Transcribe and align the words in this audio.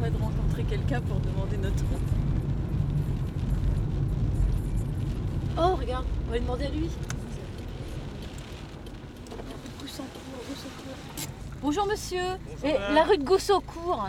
pas 0.00 0.10
de 0.10 0.16
rencontrer 0.16 0.64
quelqu'un 0.64 1.00
pour 1.02 1.18
demander 1.20 1.56
notre 1.58 1.78
route. 1.84 2.00
Oh, 5.58 5.76
regarde, 5.78 6.04
on 6.26 6.30
va 6.30 6.36
lui 6.38 6.42
demander 6.44 6.64
à 6.66 6.68
lui. 6.70 6.88
Goussancourt, 9.80 10.22
Goussancourt. 10.48 11.28
Bonjour 11.62 11.86
monsieur. 11.86 12.22
Bonjour, 12.46 12.64
Et 12.68 12.72
madame. 12.78 12.94
la 12.94 13.02
rue 13.04 13.18
de 13.18 13.24
Goussancourt 13.24 14.08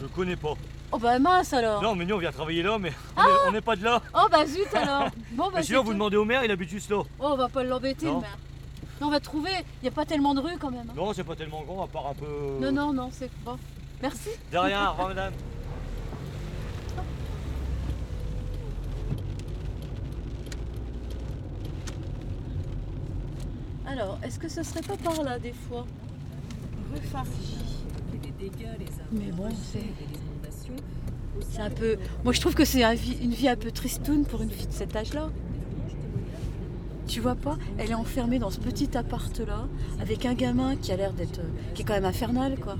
Je 0.00 0.06
connais 0.06 0.36
pas. 0.36 0.54
Oh 0.94 0.98
bah 0.98 1.18
mince 1.18 1.52
alors. 1.52 1.82
Non, 1.82 1.94
mais 1.94 2.04
nous 2.04 2.14
on 2.14 2.18
vient 2.18 2.32
travailler 2.32 2.62
là, 2.62 2.78
mais 2.78 2.92
on 3.16 3.20
est- 3.22 3.48
on 3.48 3.52
n'est 3.52 3.60
pas 3.62 3.76
de 3.76 3.84
là. 3.84 4.00
Oh 4.14 4.26
bah 4.30 4.46
zut 4.46 4.66
alors. 4.74 5.08
Bon 5.32 5.44
bah 5.46 5.52
Mais 5.56 5.62
c'est 5.62 5.74
vous 5.74 5.82
tout. 5.84 5.92
demandez 5.92 6.16
au 6.16 6.24
maire, 6.24 6.44
il 6.44 6.50
habite 6.50 6.68
juste 6.70 6.90
là. 6.90 6.98
Oh, 7.18 7.28
on 7.32 7.36
va 7.36 7.48
pas 7.48 7.64
l'embêter 7.64 8.06
le 8.06 8.12
Non. 8.12 8.20
maire. 8.20 8.38
Non, 9.00 9.08
on 9.08 9.10
va 9.10 9.20
trouver. 9.20 9.50
Il 9.80 9.84
n'y 9.84 9.88
a 9.88 9.92
pas 9.92 10.04
tellement 10.04 10.34
de 10.34 10.40
rues 10.40 10.56
quand 10.60 10.70
même. 10.70 10.86
hein. 10.88 10.94
Non, 10.96 11.12
c'est 11.12 11.24
pas 11.24 11.34
tellement 11.34 11.62
grand, 11.62 11.84
à 11.84 11.86
part 11.88 12.06
un 12.08 12.14
peu. 12.14 12.26
Non, 12.60 12.70
non, 12.72 12.92
non, 12.92 13.08
c'est 13.12 13.30
bon. 13.44 13.58
Merci. 14.02 14.30
De 14.52 14.58
rien, 14.58 14.88
au 14.88 14.90
revoir 14.92 15.08
madame. 15.08 15.32
Alors, 23.86 24.18
est-ce 24.24 24.38
que 24.38 24.48
ce 24.48 24.62
serait 24.62 24.80
pas 24.82 24.96
par 24.96 25.22
là 25.22 25.38
des 25.38 25.52
fois? 25.52 25.86
Rue. 26.92 27.00
Mais 29.12 29.30
bon, 29.32 29.48
c'est. 29.72 29.82
C'est 31.50 31.60
un 31.60 31.70
peu. 31.70 31.96
Moi, 32.24 32.32
je 32.32 32.40
trouve 32.40 32.54
que 32.54 32.64
c'est 32.64 32.82
un 32.84 32.94
vie- 32.94 33.18
une 33.22 33.32
vie 33.32 33.48
un 33.48 33.56
peu 33.56 33.70
tristoune 33.70 34.24
pour 34.24 34.42
une 34.42 34.50
fille 34.50 34.66
de 34.66 34.72
cet 34.72 34.94
âge-là. 34.94 35.30
Tu 37.08 37.20
vois 37.20 37.34
pas? 37.34 37.56
Elle 37.78 37.90
est 37.90 37.94
enfermée 37.94 38.38
dans 38.38 38.50
ce 38.50 38.60
petit 38.60 38.96
appart-là, 38.96 39.66
avec 40.00 40.24
un 40.24 40.34
gamin 40.34 40.76
qui 40.76 40.92
a 40.92 40.96
l'air 40.96 41.12
d'être. 41.12 41.40
qui 41.74 41.82
est 41.82 41.84
quand 41.84 41.94
même 41.94 42.04
infernal, 42.04 42.58
quoi. 42.58 42.76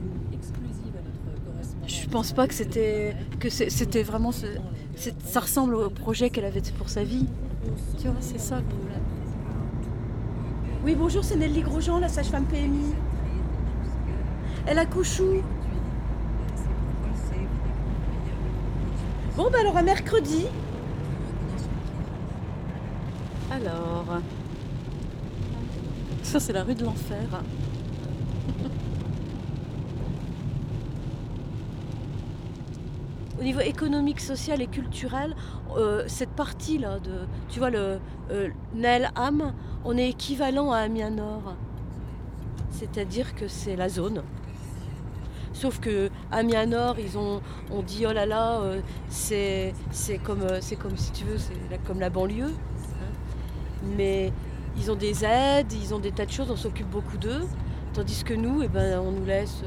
Je 2.12 2.18
pense 2.18 2.32
pas 2.34 2.46
que 2.46 2.52
c'était. 2.52 3.16
que 3.40 3.48
c'était 3.48 4.02
vraiment. 4.02 4.32
ce- 4.32 4.44
ça 5.24 5.40
ressemble 5.40 5.74
au 5.76 5.88
projet 5.88 6.28
qu'elle 6.28 6.44
avait 6.44 6.60
pour 6.76 6.90
sa 6.90 7.04
vie. 7.04 7.24
Tu 7.98 8.06
vois, 8.06 8.16
c'est 8.20 8.38
ça 8.38 8.58
le 8.58 8.64
problème. 8.64 9.00
Oui, 10.84 10.94
bonjour, 10.94 11.24
c'est 11.24 11.36
Nelly 11.36 11.62
Grosjean, 11.62 12.00
la 12.00 12.10
sage-femme 12.10 12.44
PMI. 12.44 12.92
Elle 14.66 14.78
accouche 14.78 15.20
où 15.20 15.40
Bon, 19.34 19.48
bah 19.50 19.60
alors 19.62 19.78
à 19.78 19.82
mercredi. 19.82 20.44
Alors. 23.50 24.04
Ça, 26.22 26.38
c'est 26.40 26.52
la 26.52 26.62
rue 26.62 26.74
de 26.74 26.84
l'enfer. 26.84 27.40
Au 33.42 33.44
niveau 33.44 33.58
économique, 33.58 34.20
social 34.20 34.62
et 34.62 34.68
culturel, 34.68 35.34
euh, 35.76 36.04
cette 36.06 36.30
partie-là, 36.30 37.00
tu 37.48 37.58
vois, 37.58 37.70
le 37.70 37.98
euh, 38.30 38.50
Nel-Ham, 38.72 39.52
on 39.84 39.96
est 39.96 40.10
équivalent 40.10 40.70
à 40.70 40.78
Amiens. 40.78 41.10
C'est-à-dire 42.70 43.34
que 43.34 43.48
c'est 43.48 43.74
la 43.74 43.88
zone. 43.88 44.22
Sauf 45.54 45.80
que 45.80 46.08
Amiens 46.30 46.66
Nord, 46.66 47.00
ils 47.00 47.18
ont 47.18 47.40
on 47.72 47.82
dit 47.82 48.06
oh 48.08 48.12
là 48.12 48.26
là, 48.26 48.60
euh, 48.60 48.80
c'est 49.08 49.74
comme 50.22 50.46
c'est 50.60 50.76
comme 50.76 50.96
si 50.96 51.10
tu 51.10 51.24
veux, 51.24 51.38
c'est 51.38 51.82
comme 51.84 51.98
la 51.98 52.10
banlieue. 52.10 52.54
Mais 53.96 54.32
ils 54.76 54.88
ont 54.88 54.94
des 54.96 55.24
aides, 55.24 55.72
ils 55.72 55.92
ont 55.92 55.98
des 55.98 56.12
tas 56.12 56.26
de 56.26 56.30
choses, 56.30 56.48
on 56.48 56.56
s'occupe 56.56 56.88
beaucoup 56.88 57.18
d'eux. 57.18 57.42
Tandis 57.92 58.22
que 58.22 58.34
nous, 58.34 58.62
eh 58.62 58.68
ben, 58.68 59.00
on 59.00 59.10
nous 59.10 59.24
laisse 59.24 59.64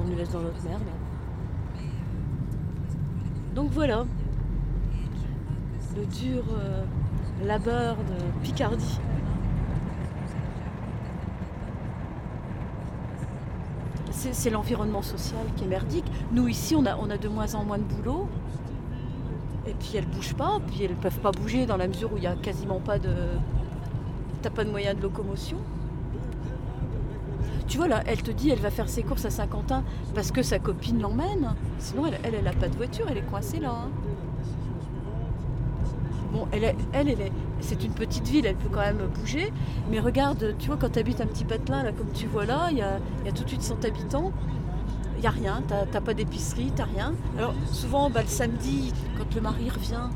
on 0.00 0.08
nous 0.08 0.16
laisse 0.16 0.30
dans 0.30 0.40
notre 0.40 0.64
merde. 0.64 0.80
Donc 3.58 3.72
voilà. 3.72 4.06
Le 5.96 6.06
dur 6.06 6.44
euh, 6.52 6.84
labeur 7.44 7.96
de 7.96 8.44
Picardie. 8.44 9.00
C'est 14.12 14.50
l'environnement 14.50 15.02
social 15.02 15.44
qui 15.56 15.64
est 15.64 15.66
merdique. 15.66 16.04
Nous 16.30 16.46
ici, 16.46 16.76
on 16.76 16.86
a, 16.86 16.96
on 16.98 17.10
a 17.10 17.16
de 17.16 17.26
moins 17.26 17.52
en 17.56 17.64
moins 17.64 17.78
de 17.78 17.82
boulot. 17.82 18.28
Et 19.66 19.74
puis 19.74 19.96
elles 19.96 20.06
bougent 20.06 20.34
pas, 20.34 20.60
puis 20.68 20.84
elles 20.84 20.94
peuvent 20.94 21.18
pas 21.18 21.32
bouger 21.32 21.66
dans 21.66 21.76
la 21.76 21.88
mesure 21.88 22.12
où 22.12 22.16
il 22.16 22.20
n'y 22.20 22.26
a 22.28 22.36
quasiment 22.36 22.78
pas 22.78 23.00
de. 23.00 23.12
T'as 24.40 24.50
pas 24.50 24.62
de 24.62 24.70
moyen 24.70 24.94
de 24.94 25.02
locomotion. 25.02 25.56
Tu 27.68 27.76
vois 27.76 27.88
là, 27.88 28.02
elle 28.06 28.22
te 28.22 28.30
dit 28.30 28.50
elle 28.50 28.60
va 28.60 28.70
faire 28.70 28.88
ses 28.88 29.02
courses 29.02 29.26
à 29.26 29.30
Saint-Quentin 29.30 29.84
parce 30.14 30.32
que 30.32 30.42
sa 30.42 30.58
copine 30.58 31.00
l'emmène. 31.00 31.54
Sinon 31.78 32.06
elle, 32.06 32.18
elle, 32.34 32.48
a 32.48 32.52
pas 32.52 32.68
de 32.68 32.76
voiture, 32.76 33.06
elle 33.10 33.18
est 33.18 33.30
coincée 33.30 33.60
là. 33.60 33.70
hein. 33.70 33.90
Bon, 36.32 36.46
elle, 36.52 36.64
elle, 36.64 37.08
elle 37.08 37.20
est, 37.20 37.32
c'est 37.60 37.82
une 37.84 37.92
petite 37.92 38.26
ville, 38.28 38.44
elle 38.46 38.56
peut 38.56 38.68
quand 38.70 38.80
même 38.80 39.00
bouger. 39.18 39.52
Mais 39.90 39.98
regarde, 40.00 40.54
tu 40.58 40.68
vois, 40.68 40.76
quand 40.76 40.90
tu 40.90 40.98
habites 40.98 41.20
un 41.22 41.26
petit 41.26 41.44
patelin, 41.44 41.82
là, 41.82 41.92
comme 41.92 42.10
tu 42.12 42.26
vois 42.26 42.44
là, 42.44 42.68
il 42.70 42.76
y 42.78 42.82
a, 42.82 42.98
tout 43.34 43.44
de 43.44 43.48
suite 43.48 43.62
100 43.62 43.84
habitants. 43.84 44.32
Il 45.16 45.22
n'y 45.22 45.26
a 45.26 45.30
rien, 45.30 45.62
t'as 45.66 46.00
pas 46.00 46.14
d'épicerie, 46.14 46.70
t'as 46.74 46.84
rien. 46.84 47.12
Alors 47.36 47.52
souvent, 47.72 48.08
bah, 48.08 48.22
le 48.22 48.28
samedi, 48.28 48.92
quand 49.16 49.34
le 49.34 49.40
mari 49.40 49.68
revient, 49.68 50.08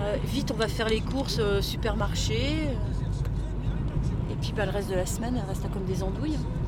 euh, 0.00 0.16
vite, 0.24 0.52
on 0.54 0.56
va 0.56 0.68
faire 0.68 0.88
les 0.88 1.00
courses 1.00 1.38
au 1.40 1.60
supermarché. 1.60 2.68
euh, 2.68 4.32
Et 4.32 4.36
puis 4.40 4.52
bah, 4.56 4.64
le 4.64 4.70
reste 4.70 4.90
de 4.90 4.94
la 4.94 5.06
semaine, 5.06 5.34
elle 5.36 5.48
reste 5.48 5.68
comme 5.72 5.84
des 5.84 6.02
andouilles. 6.02 6.38
Hello, 6.38 6.67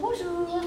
bonjour. 0.00 0.60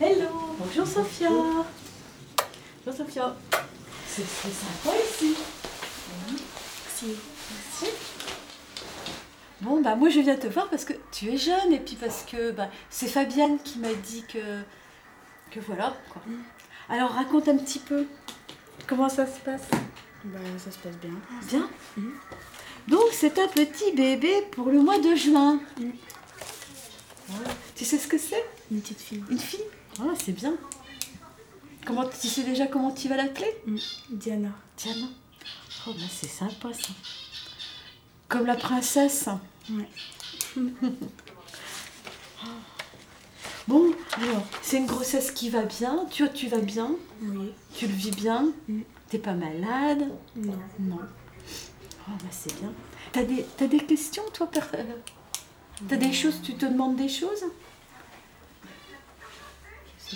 Hello, 0.00 0.56
bonjour 0.58 0.86
Sophia. 0.86 1.28
Bonjour 2.90 3.06
Sophia. 3.06 3.36
C'est 4.08 4.26
très 4.26 4.50
sympa 4.50 4.96
ici. 4.98 5.36
Merci. 6.28 7.16
Merci. 7.52 7.94
Bon, 9.60 9.80
bah 9.80 9.94
moi 9.94 10.08
je 10.08 10.18
viens 10.18 10.34
te 10.34 10.48
voir 10.48 10.68
parce 10.68 10.84
que 10.84 10.94
tu 11.12 11.28
es 11.28 11.36
jeune 11.36 11.72
et 11.72 11.78
puis 11.78 11.94
parce 11.94 12.24
que 12.24 12.50
bah, 12.50 12.68
c'est 12.88 13.06
Fabienne 13.06 13.58
qui 13.62 13.78
m'a 13.78 13.92
dit 13.94 14.24
que, 14.26 14.62
que 15.52 15.60
voilà. 15.60 15.96
Quoi. 16.12 16.22
Alors 16.88 17.10
raconte 17.10 17.46
un 17.48 17.58
petit 17.58 17.78
peu 17.78 18.06
comment 18.88 19.08
ça 19.08 19.24
se 19.24 19.38
passe. 19.40 19.68
Bah, 20.24 20.38
ça 20.58 20.72
se 20.72 20.78
passe 20.78 20.96
bien. 20.96 21.14
Bien 21.48 21.68
Donc 22.88 23.06
c'est 23.12 23.38
un 23.38 23.48
petit 23.48 23.92
bébé 23.92 24.48
pour 24.50 24.68
le 24.68 24.80
mois 24.80 24.98
de 24.98 25.14
juin. 25.14 25.60
Voilà. 27.28 27.50
Tu 27.76 27.84
sais 27.84 27.98
ce 27.98 28.08
que 28.08 28.18
c'est? 28.18 28.44
Une 28.72 28.80
petite 28.80 29.00
fille. 29.00 29.22
Une 29.30 29.38
fille? 29.38 29.64
Ah, 30.00 30.12
c'est 30.18 30.32
bien. 30.32 30.54
Comment, 31.86 32.04
tu 32.08 32.28
sais 32.28 32.42
déjà 32.42 32.66
comment 32.66 32.90
tu 32.92 33.08
vas 33.08 33.16
l'appeler 33.16 33.50
Diana. 34.10 34.50
Diana. 34.76 35.06
Oh, 35.86 35.92
bah 35.92 36.04
c'est 36.10 36.28
sympa 36.28 36.68
ça. 36.74 36.92
Comme 38.28 38.46
la 38.46 38.56
princesse. 38.56 39.28
Ouais. 39.70 39.88
Bon, 43.68 43.92
alors, 44.16 44.42
c'est 44.62 44.78
une 44.78 44.86
grossesse 44.86 45.30
qui 45.30 45.48
va 45.48 45.62
bien. 45.62 46.04
Tu, 46.10 46.28
tu 46.32 46.48
vas 46.48 46.58
bien 46.58 46.90
Oui. 47.22 47.52
Tu 47.74 47.86
le 47.86 47.92
vis 47.92 48.10
bien 48.10 48.48
Mm. 48.68 48.80
T'es 49.08 49.18
pas 49.18 49.32
malade 49.34 50.08
Non. 50.36 50.54
Non. 50.80 50.98
Oh, 52.08 52.12
bah 52.20 52.28
c'est 52.30 52.58
bien. 52.60 52.72
T'as 53.12 53.22
des, 53.24 53.44
t'as 53.56 53.66
des 53.66 53.78
questions, 53.80 54.22
toi 54.32 54.46
per- 54.48 54.60
euh, 54.74 54.82
T'as 55.88 55.96
des 55.96 56.12
choses, 56.12 56.40
tu 56.42 56.54
te 56.54 56.64
demandes 56.66 56.96
des 56.96 57.08
choses 57.08 57.44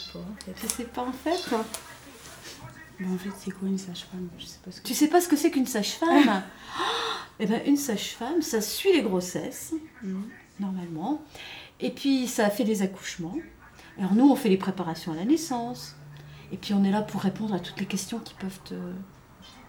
sais 0.00 0.12
pas. 0.12 0.18
En 0.18 0.54
fait, 0.54 0.68
sais 0.68 0.84
pas 0.84 1.02
en 1.02 1.12
fait. 1.12 1.56
Mais 3.00 3.08
en 3.08 3.18
fait 3.18 3.30
c'est 3.38 3.50
quoi 3.50 3.68
une 3.68 3.78
sage-femme? 3.78 4.28
Je 4.38 4.44
sais 4.46 4.58
pas 4.64 4.70
ce 4.70 4.80
que 4.80 4.86
Tu 4.86 4.94
sais 4.94 5.08
pas 5.08 5.20
ce 5.20 5.28
que 5.28 5.36
c'est 5.36 5.50
qu'une 5.50 5.66
sage-femme? 5.66 6.42
Eh 7.40 7.46
ben, 7.46 7.60
une 7.66 7.76
sage-femme, 7.76 8.42
ça 8.42 8.60
suit 8.60 8.92
les 8.92 9.02
grossesses, 9.02 9.72
Mhm. 10.04 10.22
normalement. 10.60 11.20
Et 11.80 11.90
puis, 11.90 12.28
ça 12.28 12.48
fait 12.48 12.62
des 12.62 12.80
accouchements. 12.82 13.34
Alors, 13.98 14.14
nous, 14.14 14.30
on 14.30 14.36
fait 14.36 14.48
les 14.48 14.56
préparations 14.56 15.10
à 15.12 15.16
la 15.16 15.24
naissance. 15.24 15.96
Et 16.52 16.56
puis, 16.56 16.74
on 16.74 16.84
est 16.84 16.92
là 16.92 17.02
pour 17.02 17.22
répondre 17.22 17.52
à 17.52 17.58
toutes 17.58 17.80
les 17.80 17.86
questions 17.86 18.20
qui 18.20 18.34
peuvent 18.34 18.60
te, 18.64 18.74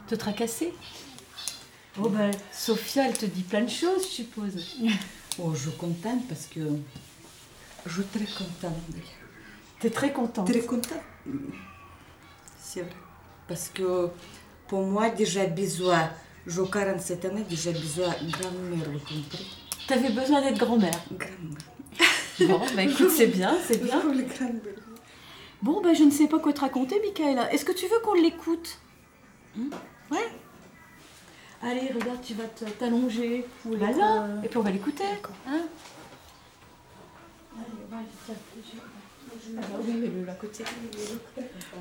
te 0.08 0.14
tracasser. 0.14 0.76
Oh, 2.00 2.08
ben, 2.08 2.30
Sophia, 2.52 3.08
elle 3.08 3.18
te 3.18 3.26
dit 3.26 3.42
plein 3.42 3.62
de 3.62 3.70
choses, 3.70 4.04
je 4.04 4.10
suppose. 4.14 4.78
Oh, 5.40 5.52
je 5.56 5.68
suis 5.68 5.78
contente 5.78 6.28
parce 6.30 6.46
que 6.46 6.60
je 7.88 7.92
suis 7.94 8.04
très 8.04 8.26
contente. 8.26 8.74
T'es 9.80 9.90
très 9.90 10.12
contente. 10.12 10.48
Très 10.50 10.62
contente. 10.62 11.00
C'est 12.60 12.82
vrai. 12.82 12.92
Parce 13.48 13.70
que 13.70 14.10
pour 14.68 14.84
moi, 14.86 15.10
déjà 15.10 15.46
besoin 15.46 16.10
J'ai 16.48 16.62
47 16.72 17.26
ans, 17.26 17.30
j'ai 17.50 17.72
besoin 17.74 18.10
de 18.10 18.32
grand-mère, 18.32 18.90
vous 18.92 19.00
comprenez? 19.00 19.46
T'avais 19.88 20.10
besoin 20.10 20.42
d'être 20.42 20.58
grand-mère. 20.60 20.94
Grand-mère. 21.12 22.50
Bon, 22.60 22.62
bah 22.76 22.84
écoute, 22.84 23.10
c'est 23.10 23.28
bien, 23.28 23.56
c'est 23.66 23.82
bien. 23.84 24.00
Pour 24.00 24.12
les 24.14 24.24
grand-mères. 24.26 24.62
Bon, 25.62 25.82
bah 25.82 25.94
je 25.94 26.04
ne 26.04 26.12
sais 26.12 26.28
pas 26.28 26.40
quoi 26.40 26.54
te 26.54 26.62
raconter, 26.62 27.00
Michaela. 27.02 27.52
Est-ce 27.54 27.66
que 27.66 27.72
tu 27.72 27.88
veux 27.88 28.00
qu'on 28.04 28.14
l'écoute? 28.16 28.78
Hmm 29.56 29.70
Ouais 30.12 30.28
Allez, 31.62 31.92
regarde, 31.94 32.22
tu 32.22 32.34
vas 32.36 32.44
te- 32.46 32.66
t'allonger. 32.66 33.46
Voilà. 33.64 34.24
euh, 34.24 34.42
Et 34.44 34.48
puis 34.50 34.58
on 34.58 34.62
va 34.62 34.70
l'écouter. 34.72 35.04
Hein? 35.48 35.62
Allez, 37.56 38.06
tiens, 38.26 38.36
je- 38.58 38.78
Ah 39.58 39.62
oui, 39.86 40.10
à 40.30 40.34
côté. 40.34 40.64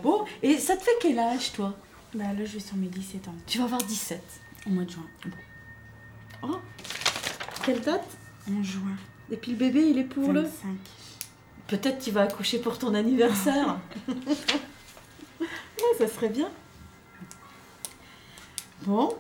Bon, 0.03 0.25
et 0.43 0.59
ça 0.59 0.77
te 0.77 0.83
fait 0.83 0.97
quel 1.01 1.19
âge, 1.19 1.53
toi? 1.53 1.75
Bah 2.15 2.25
là, 2.33 2.45
je 2.45 2.53
vais 2.53 2.61
sur 2.61 2.77
mes 2.77 2.87
17 2.89 3.29
ans, 3.29 3.35
Tu 3.47 3.59
vas 3.59 3.65
avoir 3.65 3.83
17. 3.83 4.23
au 4.67 4.71
mois 4.71 4.85
de 4.85 4.91
juin. 4.91 5.07
Oh 6.43 6.59
Quelle 7.65 7.81
date? 7.81 8.07
En 8.51 8.63
juin, 8.63 8.97
Et 9.31 9.37
puis 9.37 9.53
le 9.53 9.57
bébé, 9.57 9.89
il 9.91 9.99
est 9.99 10.05
pour 10.05 10.33
le? 10.33 10.43
25. 10.43 10.77
Peut-être 11.67 11.99
tu 11.99 12.11
vas 12.11 12.23
accoucher 12.23 12.59
pour 12.59 12.79
ton 12.79 12.95
anniversaire. 12.95 13.79
ouais, 14.09 15.47
ça 15.99 16.07
serait 16.09 16.29
bien. 16.29 16.51
Bon. 18.83 19.17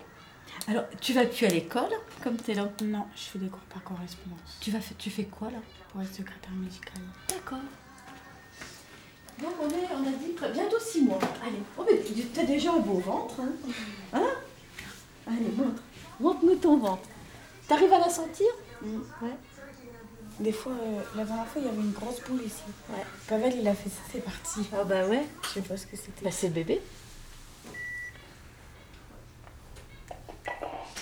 Alors, 0.68 0.84
tu 1.00 1.12
vas 1.12 1.24
plus 1.26 1.46
à 1.46 1.48
l'école, 1.48 1.90
comme 2.22 2.36
tu 2.36 2.50
es 2.50 2.54
là? 2.54 2.68
Non, 2.82 3.06
je 3.16 3.22
fais 3.22 3.38
des 3.38 3.48
cours 3.48 3.60
par 3.62 3.82
correspondance 3.82 4.58
Tu, 4.60 4.70
vas, 4.70 4.78
tu 4.98 5.10
fais 5.10 5.24
quoi, 5.24 5.50
là? 5.50 5.58
Pour 5.90 6.00
être 6.02 6.14
secrétaire 6.14 6.52
médicale. 6.52 7.02
D'accord. 7.28 7.58
Donc, 9.40 9.52
on, 9.60 9.68
est, 9.68 9.88
on 9.92 10.06
a 10.06 10.12
dit 10.12 10.34
bientôt 10.52 10.78
6 10.78 11.02
mois. 11.02 11.18
Allez. 11.44 11.58
Oh, 11.78 11.84
mais 11.88 12.00
tu 12.02 12.40
as 12.40 12.44
déjà 12.44 12.72
un 12.72 12.80
beau 12.80 12.98
ventre, 12.98 13.34
hein 13.40 13.52
Hein? 14.12 14.30
Allez, 15.26 15.50
montre. 15.56 15.82
Montre-nous 16.20 16.56
ton 16.56 16.78
ventre. 16.78 17.08
T'arrives 17.66 17.92
à 17.92 17.98
la 17.98 18.10
sentir? 18.10 18.46
Ouais. 18.82 19.30
Des 20.40 20.52
fois, 20.52 20.72
euh, 20.72 21.00
la 21.16 21.24
dernière 21.24 21.46
fois, 21.46 21.62
il 21.62 21.66
y 21.66 21.70
avait 21.70 21.80
une 21.80 21.92
grosse 21.92 22.20
boule 22.28 22.42
ici. 22.42 22.62
Ouais. 22.90 23.04
Pavel, 23.28 23.54
il 23.60 23.68
a 23.68 23.74
fait 23.74 23.88
ça, 23.88 24.00
c'est 24.12 24.24
parti. 24.24 24.60
Ah 24.72 24.84
bah 24.84 25.06
ouais. 25.06 25.24
Je 25.42 25.48
sais 25.48 25.60
pas 25.60 25.76
ce 25.76 25.86
que 25.86 25.96
c'était. 25.96 26.24
Bah 26.24 26.30
c'est 26.32 26.48
le 26.48 26.54
bébé. 26.54 26.82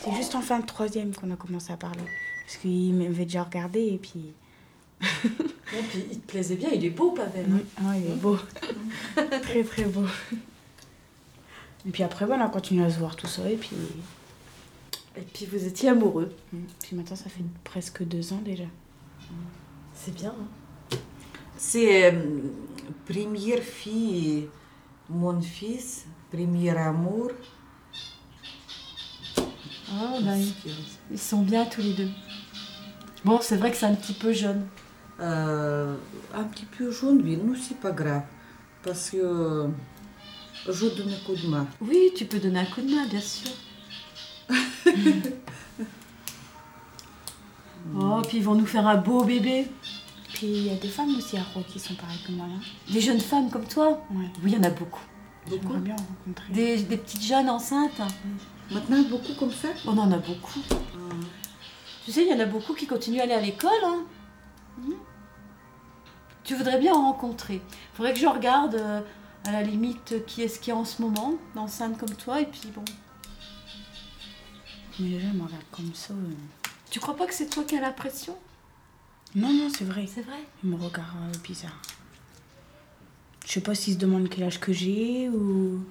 C'est 0.05 0.13
juste 0.15 0.35
en 0.35 0.43
fin 0.43 0.59
de 0.59 0.67
troisième 0.67 1.15
qu'on 1.15 1.31
a 1.31 1.37
commencé 1.37 1.73
à 1.73 1.77
parler. 1.77 2.03
Parce 2.45 2.57
qu'il 2.57 2.95
m'avait 2.95 3.25
déjà 3.25 3.45
regardé 3.45 3.81
et 3.81 3.99
puis... 3.99 4.35
Et 5.79 5.83
puis, 5.83 6.05
il 6.11 6.21
te 6.21 6.27
plaisait 6.27 6.57
bien, 6.57 6.69
il 6.71 6.85
est 6.85 6.91
beau, 6.91 7.13
Pavel. 7.13 7.47
hein. 7.51 7.61
Ah, 7.79 7.97
il 7.97 8.11
est 8.13 8.17
beau. 8.17 8.37
très 9.43 9.65
très 9.65 9.85
beau. 9.85 10.05
Et 11.87 11.91
puis 11.91 12.03
après, 12.03 12.27
voilà, 12.27 12.45
on 12.45 12.47
a 12.49 12.51
continué 12.51 12.85
à 12.85 12.91
se 12.91 12.99
voir 12.99 13.17
tout 13.17 13.27
ça 13.27 13.49
et 13.51 13.57
puis... 13.57 13.77
Et 15.17 15.21
puis 15.23 15.47
vous 15.47 15.67
étiez 15.67 15.91
amoureux. 15.91 16.35
Puis 16.83 16.97
maintenant, 16.97 17.17
ça 17.17 17.29
fait 17.29 17.43
presque 17.65 18.03
deux 18.03 18.33
ans 18.33 18.41
déjà. 18.45 18.65
C'est 19.95 20.15
bien. 20.15 20.31
hein. 20.39 20.97
C'est 21.59 22.13
euh, 22.13 22.41
première 23.07 23.63
fille, 23.63 24.49
mon 25.11 25.41
fils, 25.41 26.07
premier 26.31 26.71
amour. 26.71 27.31
Ah, 29.91 30.19
bah, 30.23 30.37
ils, 30.37 30.55
ils 31.11 31.19
sont 31.19 31.43
bien 31.43 31.67
tous 31.67 31.83
les 31.83 31.93
deux. 31.93 32.09
Bon, 33.25 33.39
c'est 33.43 33.57
vrai 33.57 33.71
que 33.71 33.77
c'est 33.77 33.87
un 33.87 33.95
petit 33.95 34.15
peu 34.15 34.33
jeune. 34.33 34.67
Euh, 35.21 35.95
un 36.35 36.45
petit 36.45 36.65
peu 36.65 36.91
jaune, 36.91 37.21
oui, 37.23 37.37
non, 37.37 37.55
c'est 37.61 37.79
pas 37.79 37.93
grave. 37.93 38.23
Parce 38.83 39.11
que 39.11 39.17
euh, 39.19 39.69
je 40.69 40.87
donne 40.87 41.13
un 41.13 41.25
coup 41.25 41.35
de 41.37 41.47
main. 41.47 41.67
Oui, 41.81 42.11
tu 42.17 42.25
peux 42.25 42.39
donner 42.39 42.61
un 42.61 42.65
coup 42.65 42.81
de 42.81 42.91
main, 42.95 43.07
bien 43.07 43.21
sûr. 43.21 43.51
oh, 47.97 48.23
puis 48.27 48.39
ils 48.39 48.45
vont 48.45 48.55
nous 48.55 48.67
faire 48.67 48.87
un 48.87 48.97
beau 48.97 49.25
bébé. 49.25 49.69
Puis 50.33 50.47
il 50.47 50.67
y 50.67 50.71
a 50.71 50.75
des 50.77 50.89
femmes 50.89 51.15
aussi 51.17 51.37
à 51.37 51.43
Rouen 51.43 51.63
qui 51.69 51.79
sont 51.79 51.95
pareilles 51.95 52.23
que 52.27 52.33
moi. 52.33 52.47
hein. 52.49 52.61
Des 52.91 53.01
jeunes 53.01 53.21
femmes 53.21 53.51
comme 53.51 53.67
toi 53.67 54.03
Ouais. 54.11 54.27
Oui, 54.43 54.53
il 54.53 54.55
y 54.55 54.57
en 54.57 54.63
a 54.65 54.71
beaucoup. 54.71 55.01
Bien 55.47 55.97
rencontrer. 55.97 56.53
Des, 56.53 56.83
des 56.83 56.97
petites 56.97 57.23
jeunes 57.23 57.51
enceintes 57.51 58.01
Maintenant, 58.71 59.03
beaucoup 59.11 59.35
comme 59.39 59.51
ça? 59.53 59.69
On 59.87 59.99
en 59.99 60.11
a 60.13 60.19
beaucoup. 60.19 60.61
Tu 62.05 62.11
sais, 62.13 62.25
il 62.25 62.31
y 62.31 62.35
en 62.35 62.41
a 62.41 62.47
beaucoup 62.47 62.75
qui 62.75 62.87
continuent 62.87 63.21
à 63.21 63.25
aller 63.25 63.35
à 63.35 63.41
l'école. 63.41 63.71
Hein. 63.85 63.99
Tu 66.45 66.55
voudrais 66.55 66.79
bien 66.79 66.93
en 66.93 67.03
rencontrer. 67.13 67.57
Il 67.57 67.97
faudrait 67.97 68.13
que 68.13 68.19
je 68.19 68.27
regarde, 68.27 68.75
euh, 68.75 69.01
à 69.45 69.53
la 69.53 69.63
limite, 69.63 70.27
qui 70.27 70.43
est-ce 70.43 70.59
qu'il 70.59 70.73
y 70.73 70.77
a 70.77 70.79
en 70.79 70.85
ce 70.85 71.01
moment, 71.03 71.35
d'enceintes 71.55 71.99
comme 71.99 72.15
toi, 72.15 72.41
et 72.41 72.47
puis 72.47 72.69
bon. 72.75 72.85
Mais 74.99 75.09
les 75.09 75.21
gens 75.21 75.33
me 75.33 75.45
regardent 75.45 75.63
comme 75.71 75.95
ça. 75.95 76.15
euh. 76.15 76.71
Tu 76.91 77.01
crois 77.01 77.17
pas 77.17 77.27
que 77.27 77.35
c'est 77.35 77.49
toi 77.49 77.65
qui 77.65 77.77
as 77.77 77.81
la 77.81 77.93
pression? 77.93 78.37
Non, 79.35 79.53
non, 79.53 79.69
c'est 79.71 79.85
vrai. 79.85 80.07
C'est 80.07 80.23
vrai? 80.23 80.45
Ils 80.63 80.71
me 80.71 80.77
regardent 80.77 81.35
euh, 81.35 81.39
bizarre. 81.43 81.81
Je 83.47 83.53
sais 83.53 83.61
pas 83.61 83.75
s'ils 83.75 83.95
se 83.95 83.99
demandent 83.99 84.29
quel 84.29 84.45
âge 84.45 84.61
que 84.61 84.73
j'ai 84.73 85.29
ou... 85.29 85.85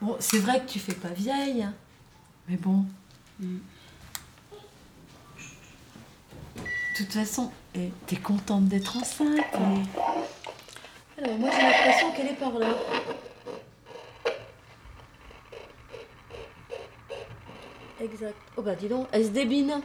Bon, 0.00 0.16
c'est 0.20 0.38
vrai 0.38 0.64
que 0.64 0.70
tu 0.70 0.78
fais 0.78 0.94
pas 0.94 1.08
vieille, 1.08 1.62
hein. 1.62 1.74
mais 2.48 2.56
bon. 2.56 2.84
Mm. 3.40 3.56
De 6.56 6.62
toute 6.96 7.12
façon, 7.12 7.50
eh, 7.74 7.90
t'es 8.06 8.16
contente 8.16 8.66
d'être 8.66 8.96
enceinte. 8.96 9.38
eh. 9.54 11.20
Alors 11.22 11.38
moi 11.38 11.50
j'ai 11.50 11.62
l'impression 11.62 12.12
qu'elle 12.12 12.26
est 12.28 12.34
par 12.38 12.58
là. 12.58 12.74
Exact. 18.00 18.34
Oh 18.56 18.62
bah 18.62 18.74
dis 18.74 18.88
donc, 18.88 19.06
elle 19.12 19.24
se 19.24 19.30
débine. 19.30 19.80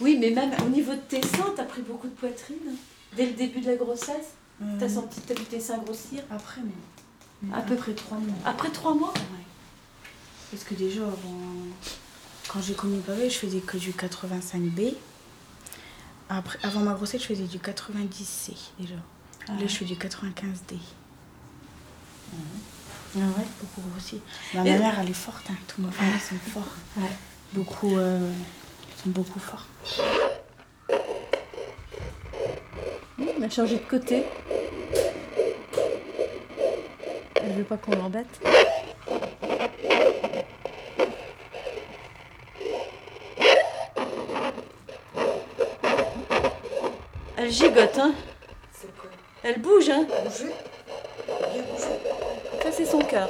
Oui, 0.00 0.16
mais 0.20 0.30
même 0.30 0.52
au 0.64 0.68
niveau 0.68 0.92
de 0.94 1.00
tes 1.00 1.20
seins, 1.22 1.52
t'as 1.56 1.64
pris 1.64 1.82
beaucoup 1.82 2.06
de 2.08 2.14
poitrine. 2.14 2.76
Dès 3.16 3.26
le 3.26 3.32
début 3.32 3.60
de 3.60 3.66
la 3.66 3.76
grossesse, 3.76 4.34
Euh, 4.62 4.76
t'as 4.78 4.88
senti 4.90 5.20
t'as 5.22 5.32
vu 5.34 5.44
tes 5.44 5.58
seins 5.60 5.78
grossir 5.78 6.22
Après, 6.30 6.60
moi. 6.60 7.56
À 7.56 7.62
peu 7.62 7.74
près 7.76 7.92
trois 7.94 8.18
mois. 8.18 8.36
Après 8.44 8.68
trois 8.70 8.94
mois? 8.94 9.12
Ouais. 9.14 9.44
Parce 10.50 10.64
que 10.64 10.74
déjà, 10.74 11.00
avant... 11.02 11.40
quand 12.48 12.60
j'ai 12.60 12.74
connu 12.74 12.98
Pavel, 13.00 13.30
je 13.30 13.38
faisais 13.38 13.60
que 13.60 13.78
du 13.78 13.92
85B. 13.92 14.94
Après, 16.32 16.58
avant 16.62 16.80
ma 16.80 16.92
grossesse, 16.94 17.22
je 17.22 17.26
faisais 17.26 17.44
du 17.44 17.58
90C 17.58 18.52
déjà. 18.78 18.94
Ah 19.48 19.52
Là, 19.52 19.66
je 19.66 19.74
fais 19.74 19.84
du 19.84 19.94
95D. 19.96 20.76
Ah 22.32 23.18
ouais 23.18 23.44
Beaucoup 23.60 23.88
grossi. 23.90 24.20
Et- 24.54 24.56
Ma 24.56 24.62
mère, 24.62 24.94
elle 25.00 25.10
est 25.10 25.12
forte. 25.12 25.44
Hein. 25.50 25.56
Tous 25.66 25.82
mes 25.82 25.90
familles 25.90 26.20
sont 26.20 26.36
forts. 26.52 26.74
Ouais. 26.96 27.10
Beaucoup, 27.52 27.96
euh, 27.98 28.30
ils 28.96 29.02
sont 29.02 29.10
beaucoup 29.10 29.40
forts. 29.40 29.66
On 33.18 33.42
a 33.42 33.50
changé 33.50 33.76
de 33.78 33.84
côté. 33.84 34.22
Elle 37.42 37.52
veut 37.56 37.64
pas 37.64 37.76
qu'on 37.76 37.96
l'embête. 37.96 38.40
Elle 47.50 47.56
gigote, 47.56 47.98
hein 47.98 48.14
C'est 48.72 48.96
quoi? 48.96 49.10
Elle 49.42 49.60
bouge, 49.60 49.90
hein 49.90 50.06
Bouger 50.06 50.52
Bien 51.52 51.62
bouger. 51.62 52.62
Ça, 52.62 52.70
c'est 52.70 52.84
son 52.84 53.00
cœur. 53.00 53.28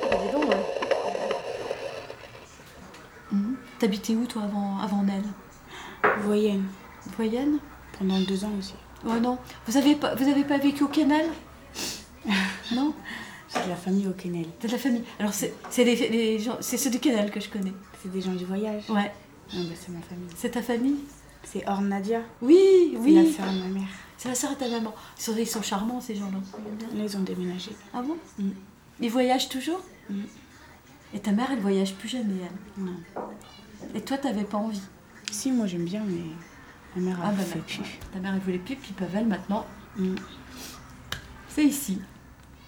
Ah, 0.00 0.16
dis 0.22 0.32
donc, 0.32 0.48
ouais. 0.48 0.56
Mhm. 3.32 3.56
T'habitais 3.80 4.14
où, 4.14 4.26
toi, 4.26 4.42
avant, 4.44 4.78
avant 4.78 5.04
elle 5.08 5.24
Voyenne. 6.20 6.68
Voyenne? 7.16 7.58
Pendant 7.98 8.20
deux 8.20 8.44
ans 8.44 8.52
aussi. 8.60 8.74
Oh 9.04 9.18
non. 9.20 9.38
Vous 9.66 9.76
avez 9.76 9.96
pas, 9.96 10.14
vous 10.14 10.28
avez 10.28 10.44
pas 10.44 10.58
vécu 10.58 10.84
au 10.84 10.88
Canal 10.88 11.26
Non 12.70 12.94
J'ai 13.52 13.64
de 13.64 13.69
la 13.69 13.69
famille 13.80 14.06
au 14.06 14.12
Kennel. 14.12 14.46
T'as 14.60 14.68
de 14.68 14.72
la 14.72 14.78
famille. 14.78 15.02
Alors, 15.18 15.32
c'est 15.34 15.52
c'est 15.70 15.84
les, 15.84 15.96
les 16.08 16.38
gens, 16.38 16.56
c'est 16.60 16.76
ceux 16.76 16.90
du 16.90 17.00
Canal 17.00 17.30
que 17.30 17.40
je 17.40 17.48
connais. 17.48 17.72
C'est 18.02 18.10
des 18.12 18.20
gens 18.20 18.32
du 18.34 18.44
voyage. 18.44 18.88
Ouais. 18.88 19.12
Non, 19.54 19.64
bah, 19.64 19.74
c'est 19.74 19.90
ma 19.90 20.00
famille. 20.00 20.28
C'est 20.36 20.50
ta 20.50 20.62
famille? 20.62 20.98
C'est 21.42 21.66
Or 21.68 21.80
Nadia. 21.80 22.20
Oui, 22.42 22.58
C'est 22.92 22.98
oui. 22.98 23.14
la 23.14 23.32
sœur 23.32 23.52
de 23.52 23.58
ma 23.58 23.66
mère. 23.80 23.88
C'est 24.18 24.28
la 24.28 24.34
sœur 24.34 24.50
de 24.50 24.56
ta 24.56 24.68
maman. 24.68 24.94
Ils 25.18 25.22
sont, 25.22 25.34
ils 25.36 25.46
sont 25.46 25.62
charmants, 25.62 26.00
ces 26.00 26.14
gens-là. 26.14 26.38
Là, 26.94 27.04
ils 27.04 27.16
ont 27.16 27.20
déménagé. 27.22 27.70
Ah 27.94 28.02
bon? 28.02 28.16
Mm. 28.38 28.50
Ils 29.00 29.10
voyagent 29.10 29.48
toujours? 29.48 29.80
Mm. 30.10 30.20
Et 31.14 31.18
ta 31.20 31.32
mère, 31.32 31.48
elle 31.50 31.60
voyage 31.60 31.94
plus 31.94 32.08
jamais, 32.08 32.34
elle? 32.42 32.84
Non. 32.84 32.92
Et 33.94 34.00
toi, 34.02 34.18
t'avais 34.18 34.44
pas 34.44 34.58
envie? 34.58 34.82
Si, 35.32 35.50
moi 35.50 35.66
j'aime 35.66 35.84
bien, 35.84 36.02
mais 36.06 36.20
ma 37.00 37.08
mère 37.10 37.20
a 37.24 37.28
Ah 37.28 37.32
bah 37.32 37.42
fait 37.42 37.60
plus. 37.60 37.98
Ta 38.12 38.18
mère, 38.20 38.34
elle 38.34 38.40
voulait 38.40 38.58
plus, 38.58 38.76
puis 38.76 38.92
Pavel, 38.92 39.26
maintenant, 39.26 39.64
Mm. 39.96 40.14
c'est 41.48 41.64
ici. 41.64 42.00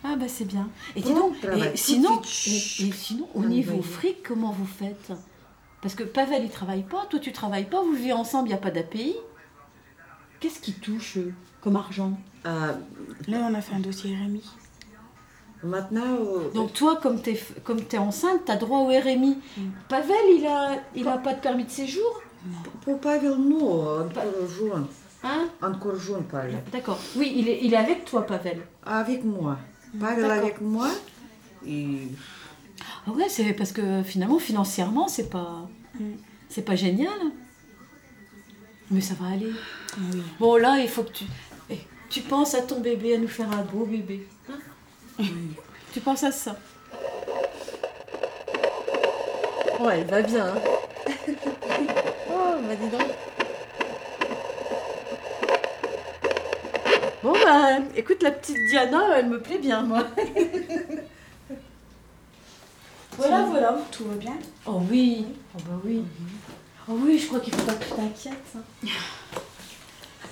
Ah 0.04 0.16
bah 0.16 0.26
c'est 0.28 0.44
bien. 0.44 0.68
Et 0.96 1.00
dis 1.00 1.14
donc, 1.14 1.40
travail. 1.40 1.68
et 1.68 1.70
de 1.72 1.76
sinon, 1.76 2.20
et, 2.20 2.86
et 2.88 2.92
sinon, 2.92 3.28
au 3.34 3.44
niveau 3.44 3.76
bah, 3.76 3.82
fric, 3.82 4.22
comment 4.26 4.50
vous 4.50 4.66
faites? 4.66 5.12
Parce 5.80 5.94
que 5.94 6.02
Pavel, 6.04 6.44
il 6.44 6.50
travaille 6.50 6.82
pas, 6.82 7.06
toi, 7.10 7.18
tu 7.20 7.32
travailles 7.32 7.66
pas, 7.68 7.82
vous 7.82 7.92
vivez 7.92 8.12
ensemble, 8.12 8.48
il 8.48 8.52
n'y 8.52 8.56
a 8.56 8.60
pas 8.60 8.70
d'API. 8.70 9.14
Qu'est-ce 10.40 10.60
qui 10.60 10.72
touche 10.72 11.18
euh, 11.18 11.32
comme 11.60 11.76
argent? 11.76 12.18
Euh, 12.46 12.72
Là, 13.28 13.48
on 13.48 13.54
a 13.54 13.60
fait 13.60 13.74
un 13.74 13.80
dossier 13.80 14.16
RMI. 14.16 14.42
Maintenant, 15.62 16.16
euh, 16.20 16.50
Donc 16.54 16.72
toi, 16.72 16.96
comme 17.00 17.22
tu 17.22 17.30
es, 17.30 17.40
comme 17.62 17.78
es 17.78 17.98
enceinte, 17.98 18.44
tu 18.46 18.50
as 18.52 18.56
droit 18.56 18.78
au 18.78 18.86
RMI. 18.88 19.38
Mm. 19.56 19.62
Pavel, 19.88 20.16
il 20.36 20.46
a, 20.46 20.80
il 20.96 21.06
a 21.06 21.18
pas 21.18 21.34
de 21.34 21.40
permis 21.40 21.64
de 21.64 21.70
séjour? 21.70 22.22
Pour 22.82 22.98
Pavel, 22.98 23.36
non, 23.36 24.00
encore 24.00 24.24
jeune. 24.58 24.86
Hein? 25.22 25.48
Encore 25.62 25.94
jeune, 25.96 26.24
Pavel. 26.24 26.60
D'accord. 26.72 26.98
Oui, 27.16 27.32
il 27.36 27.48
est, 27.48 27.60
il 27.62 27.72
est 27.72 27.76
avec 27.76 28.04
toi, 28.04 28.26
Pavel. 28.26 28.60
Avec 28.84 29.24
moi. 29.24 29.56
D'accord. 29.94 30.30
avec 30.30 30.60
moi. 30.60 30.88
Et 31.66 32.08
Ah 33.06 33.10
ouais, 33.12 33.28
c'est 33.28 33.52
parce 33.52 33.72
que 33.72 34.02
finalement, 34.02 34.38
financièrement, 34.38 35.08
c'est 35.08 35.28
pas, 35.30 35.68
c'est 36.48 36.62
pas 36.64 36.76
génial. 36.76 37.18
Mais 38.90 39.00
ça 39.00 39.14
va 39.14 39.28
aller. 39.34 39.52
Oui. 40.12 40.22
Bon, 40.38 40.56
là, 40.56 40.78
il 40.80 40.88
faut 40.88 41.02
que 41.02 41.12
tu, 41.12 41.24
eh, 41.70 41.78
tu 42.10 42.20
penses 42.20 42.54
à 42.54 42.62
ton 42.62 42.80
bébé, 42.80 43.14
à 43.14 43.18
nous 43.18 43.28
faire 43.28 43.50
un 43.52 43.62
beau 43.62 43.84
bébé. 43.86 44.26
hein 44.50 45.24
tu 45.92 46.00
penses 46.00 46.24
à 46.24 46.32
ça. 46.32 46.56
Ouais, 49.80 50.00
elle 50.00 50.06
va 50.06 50.22
bien. 50.22 50.46
hein. 50.46 50.54
oh, 52.30 52.54
bah 52.66 52.76
dis 52.80 52.88
donc. 52.88 53.02
Bah, 57.44 57.78
écoute, 57.96 58.22
la 58.22 58.30
petite 58.30 58.56
Diana, 58.68 59.18
elle 59.18 59.28
me 59.28 59.40
plaît 59.40 59.58
bien, 59.58 59.82
moi. 59.82 60.06
voilà, 63.16 63.42
voilà. 63.44 63.78
Tout 63.90 64.04
va 64.04 64.14
bien 64.16 64.36
Oh 64.66 64.80
oui, 64.90 65.26
oh 65.54 65.58
bah 65.66 65.80
oui. 65.84 66.02
Oh 66.88 66.94
oui, 66.98 67.18
je 67.18 67.26
crois 67.28 67.40
qu'il 67.40 67.54
faut 67.54 67.62
pas 67.66 67.74
que 67.74 67.84
tu 67.84 67.90
t'inquiètes. 67.90 68.56
hein. 68.56 68.88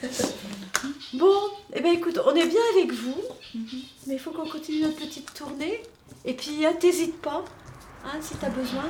bon, 1.14 1.36
eh 1.74 1.80
ben 1.80 1.92
écoute, 1.92 2.18
on 2.24 2.34
est 2.34 2.46
bien 2.46 2.60
avec 2.74 2.92
vous, 2.92 3.20
mais 4.06 4.14
il 4.14 4.18
faut 4.18 4.30
qu'on 4.30 4.48
continue 4.48 4.82
notre 4.82 4.96
petite 4.96 5.32
tournée. 5.34 5.82
Et 6.24 6.34
puis, 6.34 6.64
hein, 6.66 6.72
t'hésites 6.78 7.20
pas, 7.20 7.44
hein, 8.04 8.18
si 8.20 8.34
t'as 8.36 8.48
besoin. 8.48 8.84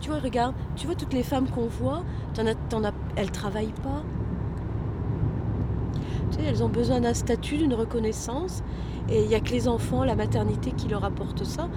Tu 0.00 0.08
vois, 0.08 0.18
regarde, 0.18 0.54
tu 0.76 0.86
vois 0.86 0.94
toutes 0.94 1.12
les 1.12 1.22
femmes 1.22 1.48
qu'on 1.48 1.66
voit, 1.66 2.02
t'en 2.34 2.46
as, 2.46 2.54
t'en 2.54 2.82
elles 3.16 3.30
travaillent 3.30 3.74
pas. 3.82 4.02
Elles 6.46 6.62
ont 6.62 6.68
besoin 6.68 7.00
d'un 7.00 7.12
statut, 7.12 7.58
d'une 7.58 7.74
reconnaissance, 7.74 8.62
et 9.10 9.22
il 9.22 9.28
n'y 9.28 9.34
a 9.34 9.40
que 9.40 9.50
les 9.50 9.68
enfants, 9.68 10.04
la 10.04 10.14
maternité 10.14 10.72
qui 10.72 10.88
leur 10.88 11.04
apporte 11.04 11.44
ça. 11.44 11.68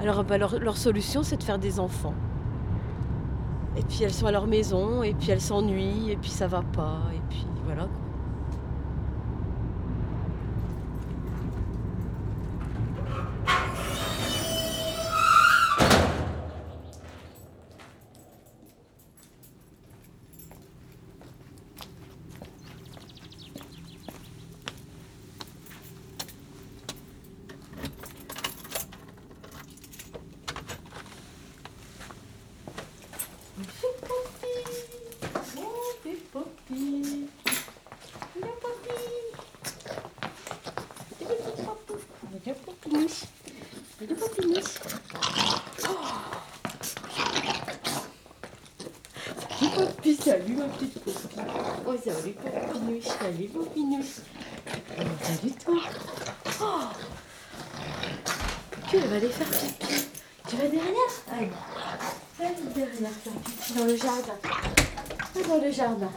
Alors 0.00 0.24
bah, 0.24 0.38
leur, 0.38 0.76
solution, 0.76 1.22
c'est 1.22 1.36
de 1.36 1.42
faire 1.42 1.58
des 1.58 1.78
enfants. 1.78 2.14
Et 3.76 3.82
puis 3.82 4.02
elles 4.02 4.12
sont 4.12 4.26
à 4.26 4.32
leur 4.32 4.48
maison, 4.48 5.02
et 5.04 5.14
puis 5.14 5.30
elles 5.30 5.40
s'ennuient, 5.40 6.10
et 6.10 6.16
puis 6.16 6.30
ça 6.30 6.48
va 6.48 6.62
pas, 6.62 6.98
et 7.14 7.20
puis 7.28 7.46
voilà. 7.64 7.86
Salut 50.20 50.49
ma 50.60 50.66
petite 50.74 51.04
copine. 51.04 51.44
Oh 51.86 51.94
salut 52.04 52.34
Popinouche, 52.34 53.04
salut 53.04 53.48
Popinouche. 53.48 54.20
Oh, 54.66 55.02
salut 55.22 55.52
toi. 55.52 55.80
Oh. 56.60 56.80
Tu 58.88 58.98
vas 58.98 59.16
aller 59.16 59.28
faire 59.28 59.46
pipi. 59.48 60.06
Tu 60.48 60.56
vas 60.56 60.68
derrière 60.68 61.14
Allez. 61.32 61.50
Allez 62.40 62.54
derrière 62.74 63.10
faire 63.10 63.32
pipi 63.32 63.72
dans 63.74 63.84
le 63.86 63.96
jardin. 63.96 64.38
Va 65.34 65.42
Dans 65.42 65.64
le 65.64 65.70
jardin. 65.70 66.12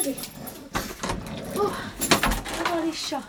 Allez. 0.00 0.16
Oh, 1.56 1.60
va 1.60 2.70
voir 2.70 2.84
les 2.84 2.92
chats. 2.92 3.22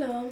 Voilà. 0.00 0.22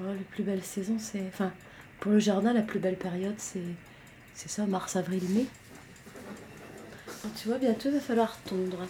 Oh, 0.00 0.13
les 0.24 0.30
plus 0.30 0.42
belles 0.42 0.64
saisons, 0.64 0.98
c'est. 0.98 1.26
Enfin, 1.28 1.52
pour 2.00 2.12
le 2.12 2.18
jardin, 2.18 2.52
la 2.52 2.62
plus 2.62 2.80
belle 2.80 2.96
période, 2.96 3.34
c'est. 3.38 3.60
C'est 4.34 4.48
ça, 4.48 4.66
mars, 4.66 4.96
avril, 4.96 5.22
mai. 5.30 5.46
Tu 7.36 7.48
vois, 7.48 7.58
bientôt, 7.58 7.88
il 7.88 7.94
va 7.94 8.00
falloir 8.00 8.36
tondre. 8.40 8.86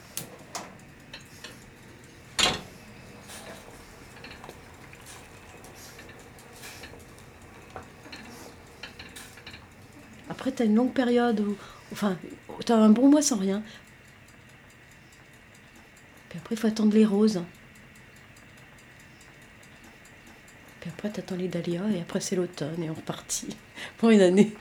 Après, 10.30 10.52
tu 10.52 10.62
as 10.62 10.66
une 10.66 10.74
longue 10.74 10.94
période 10.94 11.40
où. 11.40 11.56
Enfin, 11.92 12.16
tu 12.64 12.72
as 12.72 12.76
un 12.76 12.88
bon 12.88 13.10
mois 13.10 13.22
sans 13.22 13.36
rien. 13.36 13.62
Puis 16.28 16.38
après, 16.38 16.54
il 16.54 16.58
faut 16.58 16.66
attendre 16.66 16.94
les 16.94 17.04
roses. 17.04 17.42
Puis 20.80 20.90
t'attends 21.08 21.36
les 21.36 21.48
dahlias 21.48 21.88
et 21.94 22.00
après, 22.00 22.20
c'est 22.20 22.36
l'automne 22.36 22.82
et 22.82 22.90
on 22.90 22.94
repartit 22.94 23.56
pour 23.98 24.10
une 24.10 24.20
année. 24.20 24.52